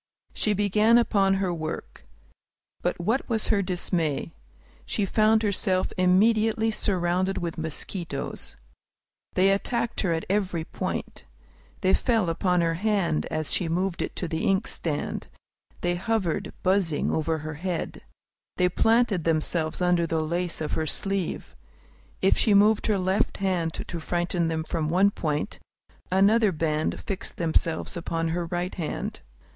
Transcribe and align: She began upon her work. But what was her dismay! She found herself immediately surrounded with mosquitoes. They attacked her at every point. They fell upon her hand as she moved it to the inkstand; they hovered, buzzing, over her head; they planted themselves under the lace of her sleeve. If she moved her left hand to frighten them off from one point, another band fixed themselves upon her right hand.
She 0.33 0.53
began 0.53 0.97
upon 0.97 1.35
her 1.35 1.53
work. 1.53 2.07
But 2.81 2.99
what 2.99 3.29
was 3.29 3.49
her 3.49 3.61
dismay! 3.61 4.33
She 4.83 5.05
found 5.05 5.43
herself 5.43 5.93
immediately 5.95 6.71
surrounded 6.71 7.37
with 7.37 7.59
mosquitoes. 7.59 8.57
They 9.35 9.51
attacked 9.51 10.01
her 10.01 10.11
at 10.11 10.25
every 10.27 10.63
point. 10.65 11.25
They 11.81 11.93
fell 11.93 12.31
upon 12.31 12.61
her 12.61 12.73
hand 12.73 13.27
as 13.27 13.51
she 13.53 13.69
moved 13.69 14.01
it 14.01 14.15
to 14.15 14.27
the 14.27 14.45
inkstand; 14.47 15.27
they 15.81 15.93
hovered, 15.93 16.51
buzzing, 16.63 17.11
over 17.13 17.37
her 17.37 17.53
head; 17.61 18.01
they 18.57 18.69
planted 18.69 19.23
themselves 19.23 19.83
under 19.83 20.07
the 20.07 20.23
lace 20.23 20.61
of 20.61 20.71
her 20.73 20.87
sleeve. 20.87 21.55
If 22.23 22.39
she 22.39 22.55
moved 22.55 22.87
her 22.87 22.97
left 22.97 23.37
hand 23.37 23.73
to 23.75 23.99
frighten 23.99 24.47
them 24.47 24.61
off 24.61 24.67
from 24.71 24.89
one 24.89 25.11
point, 25.11 25.59
another 26.11 26.51
band 26.51 26.99
fixed 27.01 27.37
themselves 27.37 27.95
upon 27.95 28.29
her 28.29 28.47
right 28.47 28.73
hand. 28.73 29.19